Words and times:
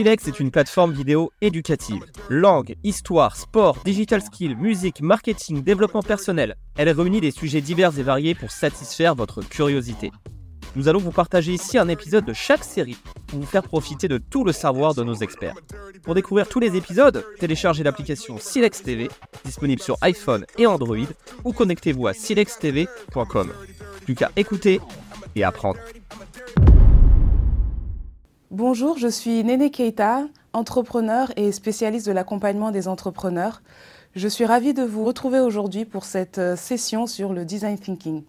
Silex 0.00 0.28
est 0.28 0.40
une 0.40 0.50
plateforme 0.50 0.94
vidéo 0.94 1.30
éducative. 1.42 2.02
Langue, 2.30 2.74
histoire, 2.84 3.36
sport, 3.36 3.76
digital 3.84 4.22
skill, 4.22 4.56
musique, 4.56 5.02
marketing, 5.02 5.62
développement 5.62 6.00
personnel. 6.00 6.56
Elle 6.78 6.88
réunit 6.88 7.20
des 7.20 7.30
sujets 7.30 7.60
divers 7.60 7.98
et 7.98 8.02
variés 8.02 8.34
pour 8.34 8.50
satisfaire 8.50 9.14
votre 9.14 9.42
curiosité. 9.42 10.10
Nous 10.74 10.88
allons 10.88 11.00
vous 11.00 11.10
partager 11.10 11.52
ici 11.52 11.76
un 11.76 11.88
épisode 11.88 12.24
de 12.24 12.32
chaque 12.32 12.64
série 12.64 12.96
pour 13.26 13.40
vous 13.40 13.46
faire 13.46 13.62
profiter 13.62 14.08
de 14.08 14.16
tout 14.16 14.42
le 14.42 14.52
savoir 14.52 14.94
de 14.94 15.04
nos 15.04 15.16
experts. 15.16 15.56
Pour 16.02 16.14
découvrir 16.14 16.48
tous 16.48 16.60
les 16.60 16.76
épisodes, 16.76 17.22
téléchargez 17.38 17.82
l'application 17.84 18.38
Silex 18.38 18.82
TV, 18.82 19.10
disponible 19.44 19.82
sur 19.82 19.98
iPhone 20.00 20.46
et 20.56 20.66
Android, 20.66 20.96
ou 21.44 21.52
connectez-vous 21.52 22.06
à 22.06 22.14
silextv.com. 22.14 23.52
Plus 24.06 24.14
qu'à 24.14 24.30
écouter 24.34 24.80
et 25.36 25.44
apprendre. 25.44 25.78
Bonjour, 28.62 28.98
je 28.98 29.08
suis 29.08 29.42
Néné 29.42 29.70
Keita, 29.70 30.26
entrepreneur 30.52 31.32
et 31.36 31.50
spécialiste 31.50 32.06
de 32.06 32.12
l'accompagnement 32.12 32.70
des 32.70 32.88
entrepreneurs. 32.88 33.62
Je 34.14 34.28
suis 34.28 34.44
ravie 34.44 34.74
de 34.74 34.82
vous 34.82 35.02
retrouver 35.02 35.40
aujourd'hui 35.40 35.86
pour 35.86 36.04
cette 36.04 36.36
euh, 36.36 36.56
session 36.56 37.06
sur 37.06 37.32
le 37.32 37.46
design 37.46 37.78
thinking. 37.78 38.22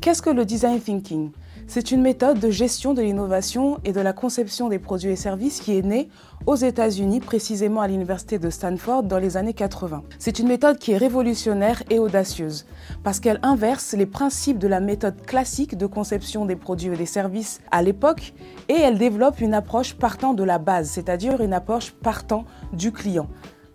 Qu'est-ce 0.00 0.22
que 0.22 0.30
le 0.30 0.44
design 0.44 0.80
thinking? 0.80 1.32
C'est 1.70 1.90
une 1.90 2.00
méthode 2.00 2.40
de 2.40 2.48
gestion 2.48 2.94
de 2.94 3.02
l'innovation 3.02 3.78
et 3.84 3.92
de 3.92 4.00
la 4.00 4.14
conception 4.14 4.70
des 4.70 4.78
produits 4.78 5.10
et 5.10 5.16
services 5.16 5.60
qui 5.60 5.76
est 5.76 5.82
née 5.82 6.08
aux 6.46 6.56
États-Unis, 6.56 7.20
précisément 7.20 7.82
à 7.82 7.88
l'université 7.88 8.38
de 8.38 8.48
Stanford 8.48 9.02
dans 9.02 9.18
les 9.18 9.36
années 9.36 9.52
80. 9.52 10.02
C'est 10.18 10.38
une 10.38 10.48
méthode 10.48 10.78
qui 10.78 10.92
est 10.92 10.96
révolutionnaire 10.96 11.82
et 11.90 11.98
audacieuse 11.98 12.64
parce 13.04 13.20
qu'elle 13.20 13.38
inverse 13.42 13.92
les 13.92 14.06
principes 14.06 14.58
de 14.58 14.66
la 14.66 14.80
méthode 14.80 15.20
classique 15.26 15.76
de 15.76 15.84
conception 15.84 16.46
des 16.46 16.56
produits 16.56 16.94
et 16.94 16.96
des 16.96 17.04
services 17.04 17.60
à 17.70 17.82
l'époque 17.82 18.32
et 18.70 18.80
elle 18.80 18.96
développe 18.96 19.42
une 19.42 19.52
approche 19.52 19.92
partant 19.92 20.32
de 20.32 20.44
la 20.44 20.58
base, 20.58 20.88
c'est-à-dire 20.88 21.42
une 21.42 21.52
approche 21.52 21.90
partant 21.90 22.46
du 22.72 22.92
client 22.92 23.28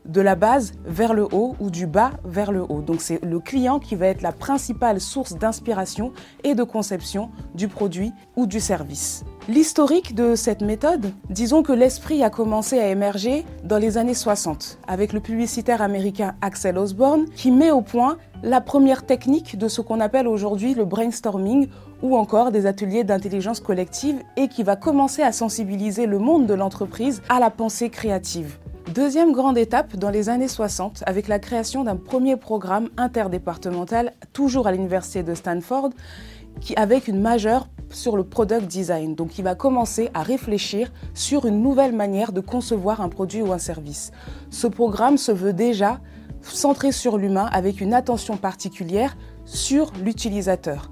de 0.05 0.21
la 0.21 0.35
base 0.35 0.73
vers 0.85 1.13
le 1.13 1.23
haut 1.31 1.55
ou 1.59 1.69
du 1.69 1.87
bas 1.87 2.11
vers 2.23 2.51
le 2.51 2.61
haut. 2.61 2.81
Donc 2.81 3.01
c'est 3.01 3.23
le 3.23 3.39
client 3.39 3.79
qui 3.79 3.95
va 3.95 4.07
être 4.07 4.21
la 4.21 4.31
principale 4.31 4.99
source 4.99 5.33
d'inspiration 5.37 6.11
et 6.43 6.55
de 6.55 6.63
conception 6.63 7.29
du 7.55 7.67
produit 7.67 8.11
ou 8.35 8.45
du 8.45 8.59
service. 8.59 9.23
L'historique 9.49 10.15
de 10.15 10.35
cette 10.35 10.61
méthode, 10.61 11.11
disons 11.29 11.63
que 11.63 11.73
l'esprit 11.73 12.23
a 12.23 12.29
commencé 12.29 12.79
à 12.79 12.87
émerger 12.87 13.45
dans 13.63 13.77
les 13.77 13.97
années 13.97 14.13
60 14.13 14.79
avec 14.87 15.11
le 15.11 15.19
publicitaire 15.19 15.81
américain 15.81 16.35
Axel 16.41 16.77
Osborne 16.77 17.25
qui 17.35 17.51
met 17.51 17.71
au 17.71 17.81
point 17.81 18.17
la 18.41 18.61
première 18.61 19.05
technique 19.05 19.57
de 19.57 19.67
ce 19.67 19.81
qu'on 19.81 19.99
appelle 19.99 20.27
aujourd'hui 20.27 20.73
le 20.73 20.85
brainstorming 20.85 21.67
ou 22.01 22.17
encore 22.17 22.51
des 22.51 22.65
ateliers 22.65 23.03
d'intelligence 23.03 23.61
collective 23.61 24.21
et 24.37 24.49
qui 24.49 24.63
va 24.63 24.75
commencer 24.75 25.21
à 25.21 25.31
sensibiliser 25.31 26.05
le 26.05 26.19
monde 26.19 26.45
de 26.45 26.53
l'entreprise 26.53 27.21
à 27.29 27.39
la 27.39 27.49
pensée 27.49 27.89
créative. 27.89 28.57
Deuxième 28.91 29.31
grande 29.31 29.57
étape 29.57 29.95
dans 29.95 30.09
les 30.09 30.29
années 30.29 30.49
60 30.49 31.03
avec 31.07 31.27
la 31.27 31.39
création 31.39 31.83
d'un 31.83 31.95
premier 31.95 32.35
programme 32.35 32.89
interdépartemental, 32.97 34.13
toujours 34.33 34.67
à 34.67 34.71
l'université 34.71 35.23
de 35.23 35.33
Stanford, 35.33 35.91
qui, 36.59 36.75
avec 36.75 37.07
une 37.07 37.19
majeure 37.19 37.69
sur 37.89 38.17
le 38.17 38.23
product 38.23 38.67
design. 38.67 39.15
Donc 39.15 39.39
il 39.39 39.43
va 39.43 39.55
commencer 39.55 40.09
à 40.13 40.21
réfléchir 40.21 40.91
sur 41.13 41.45
une 41.45 41.61
nouvelle 41.61 41.95
manière 41.95 42.33
de 42.33 42.41
concevoir 42.41 43.01
un 43.01 43.09
produit 43.09 43.41
ou 43.41 43.53
un 43.53 43.57
service. 43.57 44.11
Ce 44.49 44.67
programme 44.67 45.17
se 45.17 45.31
veut 45.31 45.53
déjà 45.53 45.99
centré 46.41 46.91
sur 46.91 47.17
l'humain 47.17 47.49
avec 47.51 47.79
une 47.79 47.93
attention 47.93 48.37
particulière 48.37 49.15
sur 49.45 49.91
l'utilisateur. 50.03 50.91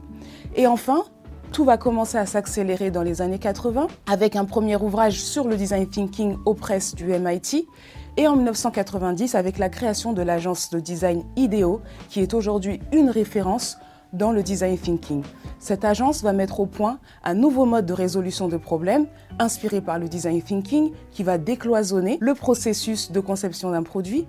Et 0.56 0.66
enfin, 0.66 1.04
tout 1.52 1.66
va 1.66 1.78
commencer 1.78 2.18
à 2.18 2.26
s'accélérer 2.26 2.92
dans 2.92 3.02
les 3.02 3.22
années 3.22 3.40
80 3.40 3.88
avec 4.08 4.36
un 4.36 4.46
premier 4.46 4.78
ouvrage 4.78 5.22
sur 5.22 5.48
le 5.48 5.58
design 5.58 5.88
thinking 5.88 6.38
aux 6.46 6.54
presses 6.54 6.96
du 6.96 7.06
MIT 7.08 7.68
et 8.16 8.28
en 8.28 8.36
1990 8.36 9.36
avec 9.36 9.58
la 9.58 9.68
création 9.68 10.14
de 10.14 10.22
l'agence 10.22 10.70
de 10.70 10.80
design 10.80 11.24
IDEO 11.36 11.82
qui 12.10 12.22
est 12.22 12.34
aujourd'hui 12.34 12.80
une 12.94 13.10
référence 13.10 13.78
dans 14.14 14.32
le 14.32 14.44
design 14.44 14.78
thinking. 14.78 15.24
Cette 15.60 15.84
agence 15.84 16.24
va 16.24 16.32
mettre 16.32 16.62
au 16.62 16.66
point 16.66 17.00
un 17.24 17.34
nouveau 17.34 17.66
mode 17.66 17.86
de 17.86 17.94
résolution 17.94 18.48
de 18.48 18.58
problèmes 18.58 19.08
inspiré 19.40 19.82
par 19.82 20.00
le 20.00 20.08
design 20.08 20.42
thinking 20.42 20.92
qui 21.12 21.24
va 21.24 21.38
décloisonner 21.38 22.18
le 22.22 22.34
processus 22.34 23.12
de 23.12 23.20
conception 23.20 23.72
d'un 23.72 23.84
produit, 23.84 24.26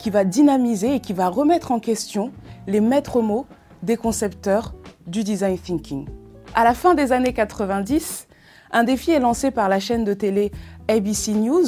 qui 0.00 0.10
va 0.10 0.24
dynamiser 0.24 0.96
et 0.96 1.00
qui 1.00 1.12
va 1.12 1.28
remettre 1.28 1.72
en 1.72 1.80
question 1.80 2.32
les 2.66 2.80
maîtres 2.80 3.20
mots 3.20 3.46
des 3.82 3.96
concepteurs 3.96 4.74
du 5.06 5.24
design 5.24 5.58
thinking. 5.58 6.06
À 6.58 6.64
la 6.64 6.74
fin 6.74 6.96
des 6.96 7.12
années 7.12 7.34
90, 7.34 8.26
un 8.72 8.82
défi 8.82 9.12
est 9.12 9.20
lancé 9.20 9.52
par 9.52 9.68
la 9.68 9.78
chaîne 9.78 10.02
de 10.02 10.12
télé 10.12 10.50
ABC 10.88 11.32
News 11.34 11.66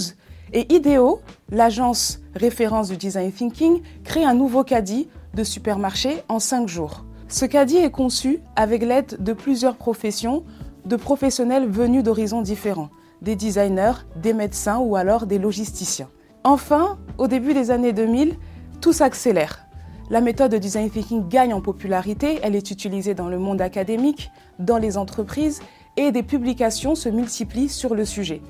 et 0.52 0.66
IDEO, 0.74 1.20
l'agence 1.52 2.18
référence 2.34 2.88
du 2.88 2.96
design 2.96 3.30
thinking, 3.30 3.82
crée 4.02 4.24
un 4.24 4.34
nouveau 4.34 4.64
caddie 4.64 5.08
de 5.32 5.44
supermarché 5.44 6.24
en 6.28 6.40
5 6.40 6.66
jours. 6.66 7.04
Ce 7.28 7.44
caddie 7.44 7.76
est 7.76 7.92
conçu 7.92 8.40
avec 8.56 8.82
l'aide 8.82 9.16
de 9.20 9.32
plusieurs 9.32 9.76
professions, 9.76 10.42
de 10.84 10.96
professionnels 10.96 11.70
venus 11.70 12.02
d'horizons 12.02 12.42
différents, 12.42 12.90
des 13.22 13.36
designers, 13.36 14.04
des 14.16 14.32
médecins 14.32 14.78
ou 14.78 14.96
alors 14.96 15.26
des 15.26 15.38
logisticiens. 15.38 16.08
Enfin, 16.42 16.98
au 17.16 17.28
début 17.28 17.54
des 17.54 17.70
années 17.70 17.92
2000, 17.92 18.34
tout 18.80 18.92
s'accélère. 18.92 19.69
La 20.10 20.20
méthode 20.20 20.50
de 20.50 20.58
design 20.58 20.90
thinking 20.90 21.28
gagne 21.28 21.54
en 21.54 21.60
popularité, 21.60 22.40
elle 22.42 22.56
est 22.56 22.72
utilisée 22.72 23.14
dans 23.14 23.28
le 23.28 23.38
monde 23.38 23.60
académique, 23.60 24.32
dans 24.58 24.76
les 24.76 24.98
entreprises 24.98 25.62
et 25.96 26.10
des 26.10 26.24
publications 26.24 26.96
se 26.96 27.08
multiplient 27.08 27.68
sur 27.68 27.94
le 27.94 28.04
sujet, 28.04 28.42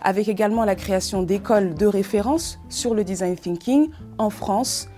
avec 0.00 0.28
également 0.28 0.64
la 0.64 0.76
création 0.76 1.24
d'écoles 1.24 1.74
de 1.74 1.86
référence 1.86 2.60
sur 2.68 2.94
le 2.94 3.02
design 3.02 3.34
thinking 3.34 3.90
en 4.18 4.30
France, 4.30 4.90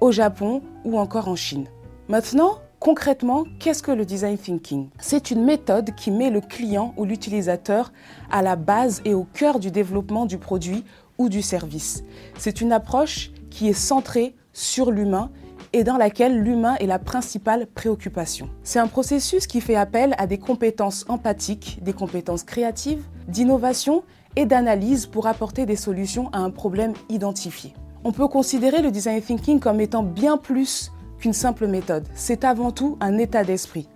au 0.00 0.10
Japon 0.10 0.62
ou 0.84 0.98
encore 0.98 1.28
en 1.28 1.36
Chine. 1.36 1.68
Maintenant, 2.08 2.58
concrètement, 2.80 3.44
qu'est-ce 3.60 3.84
que 3.84 3.92
le 3.92 4.04
design 4.04 4.36
thinking? 4.36 4.88
C'est 4.98 5.30
une 5.30 5.44
méthode 5.44 5.94
qui 5.94 6.10
met 6.10 6.30
le 6.30 6.40
client 6.40 6.92
ou 6.96 7.04
l'utilisateur 7.04 7.92
à 8.32 8.42
la 8.42 8.56
base 8.56 9.00
et 9.04 9.14
au 9.14 9.28
cœur 9.32 9.60
du 9.60 9.70
développement 9.70 10.26
du 10.26 10.38
produit 10.38 10.82
ou 11.18 11.28
du 11.28 11.40
service. 11.40 12.02
C'est 12.36 12.60
une 12.60 12.72
approche 12.72 13.30
qui 13.48 13.68
est 13.68 13.74
centrée 13.74 14.34
sur 14.52 14.90
l'humain 14.90 15.30
et 15.72 15.84
dans 15.84 15.96
laquelle 15.96 16.40
l'humain 16.40 16.76
est 16.76 16.86
la 16.86 16.98
principale 16.98 17.66
préoccupation. 17.66 18.48
C'est 18.62 18.78
un 18.78 18.86
processus 18.86 19.46
qui 19.46 19.60
fait 19.60 19.76
appel 19.76 20.14
à 20.18 20.26
des 20.26 20.38
compétences 20.38 21.04
empathiques, 21.08 21.78
des 21.82 21.92
compétences 21.92 22.42
créatives, 22.42 23.04
d'innovation 23.28 24.02
et 24.36 24.46
d'analyse 24.46 25.06
pour 25.06 25.26
apporter 25.26 25.66
des 25.66 25.76
solutions 25.76 26.30
à 26.32 26.38
un 26.38 26.50
problème 26.50 26.94
identifié. 27.08 27.74
On 28.04 28.12
peut 28.12 28.28
considérer 28.28 28.82
le 28.82 28.90
design 28.90 29.20
thinking 29.20 29.60
comme 29.60 29.80
étant 29.80 30.02
bien 30.02 30.36
plus 30.36 30.92
qu'une 31.18 31.32
simple 31.32 31.66
méthode. 31.66 32.06
C'est 32.14 32.44
avant 32.44 32.70
tout 32.70 32.96
un 33.00 33.18
état 33.18 33.44
d'esprit. 33.44 33.88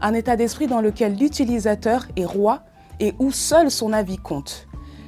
Un 0.00 0.14
état 0.14 0.36
d'esprit 0.36 0.66
dans 0.66 0.80
lequel 0.80 1.16
l'utilisateur 1.16 2.06
est 2.16 2.24
roi 2.24 2.62
et 3.00 3.14
où 3.18 3.30
seul 3.30 3.70
son 3.70 3.92
avis 3.92 4.16
compte. 4.16 4.66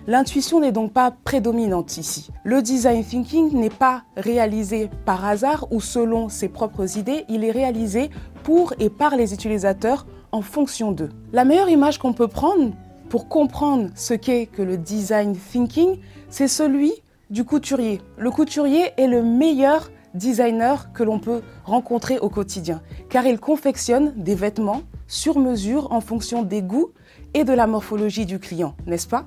L'intuition 0.09 0.59
n'est 0.59 0.73
donc 0.73 0.93
pas 0.93 1.13
prédominante 1.13 1.97
ici. 1.97 2.31
Le 2.43 2.61
design 2.61 3.05
thinking 3.05 3.53
n'est 3.53 3.71
pas 3.71 4.03
réalisé 4.17 4.91
par 5.05 5.25
hasard 5.25 5.69
ou 5.71 5.81
selon 5.81 6.29
ses 6.29 6.49
propres 6.49 6.99
idées, 6.99 7.25
il 7.29 7.45
est 7.45 7.53
réalisé 7.53 8.11
pour 8.43 8.75
et 8.81 8.91
par 8.91 9.15
les 9.15 9.33
utilisateurs 9.33 10.05
en 10.33 10.43
fonction 10.43 10.91
d'eux. 10.91 11.11
La 11.33 11.45
meilleure 11.45 11.69
image 11.69 11.99
qu'on 11.99 12.15
peut 12.15 12.27
prendre 12.27 12.73
pour 13.11 13.29
comprendre 13.29 13.91
ce 13.95 14.15
qu'est 14.15 14.47
que 14.47 14.63
le 14.63 14.77
design 14.77 15.37
thinking, 15.37 15.99
c'est 16.29 16.49
celui 16.49 16.93
du 17.31 17.45
couturier. 17.45 18.01
Le 18.19 18.33
couturier 18.33 18.91
est 18.97 19.07
le 19.07 19.23
meilleur 19.23 19.93
designer 20.15 20.93
que 20.93 21.05
l'on 21.05 21.21
peut 21.21 21.43
rencontrer 21.65 22.19
au 22.19 22.29
quotidien, 22.29 22.83
car 23.09 23.25
il 23.25 23.39
confectionne 23.39 24.13
des 24.17 24.35
vêtements 24.35 24.83
sur 25.07 25.39
mesure 25.39 25.93
en 25.93 26.01
fonction 26.01 26.43
des 26.43 26.61
goûts 26.61 26.91
et 27.35 27.45
de 27.45 27.53
la 27.53 27.69
morphologie 27.69 28.27
du 28.27 28.41
client, 28.41 28.75
n'est-ce 28.87 29.07
pas? 29.07 29.27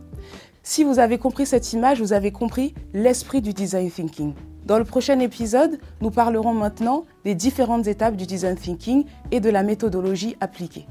Si 0.65 0.83
vous 0.83 0.99
avez 0.99 1.17
compris 1.19 1.45
cette 1.45 1.71
image, 1.71 2.01
vous 2.01 2.11
avez 2.11 2.31
compris 2.31 2.73
l'esprit 2.93 3.41
du 3.41 3.53
design 3.53 3.89
thinking. 3.89 4.33
Dans 4.65 4.79
le 4.79 4.83
prochain 4.83 5.19
épisode, 5.19 5.79
nous 6.01 6.09
parlerons 6.09 6.53
maintenant 6.53 7.05
des 7.23 7.35
différentes 7.35 7.85
étapes 7.85 8.17
du 8.17 8.25
design 8.25 8.57
thinking 8.57 9.05
et 9.31 9.39
de 9.39 9.49
la 9.51 9.61
méthodologie 9.61 10.35
appliquée. 10.41 10.87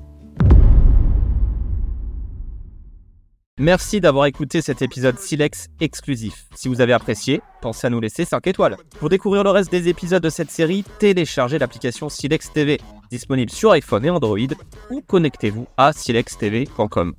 Merci 3.59 4.01
d'avoir 4.01 4.27
écouté 4.27 4.63
cet 4.63 4.81
épisode 4.81 5.19
Silex 5.19 5.69
exclusif. 5.81 6.47
Si 6.55 6.69
vous 6.69 6.81
avez 6.81 6.93
apprécié, 6.93 7.41
pensez 7.61 7.87
à 7.87 7.91
nous 7.91 8.01
laisser 8.01 8.25
5 8.25 8.47
étoiles. 8.47 8.77
Pour 8.99 9.09
découvrir 9.09 9.43
le 9.43 9.51
reste 9.51 9.71
des 9.71 9.89
épisodes 9.89 10.23
de 10.23 10.31
cette 10.31 10.51
série, 10.51 10.85
téléchargez 10.99 11.59
l'application 11.59 12.09
Silex 12.09 12.53
TV, 12.53 12.81
disponible 13.11 13.51
sur 13.51 13.73
iPhone 13.73 14.05
et 14.05 14.11
Android, 14.11 14.39
ou 14.91 15.01
connectez-vous 15.03 15.67
à 15.77 15.93
silextv.com. 15.93 17.15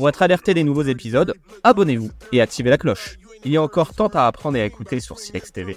Pour 0.00 0.08
être 0.08 0.22
alerté 0.22 0.54
des 0.54 0.64
nouveaux 0.64 0.84
épisodes, 0.84 1.34
abonnez-vous 1.62 2.10
et 2.32 2.40
activez 2.40 2.70
la 2.70 2.78
cloche. 2.78 3.18
Il 3.44 3.52
y 3.52 3.58
a 3.58 3.62
encore 3.62 3.92
tant 3.92 4.06
à 4.06 4.26
apprendre 4.26 4.56
et 4.56 4.62
à 4.62 4.64
écouter 4.64 4.98
sur 4.98 5.18
Silex 5.18 5.52
TV. 5.52 5.76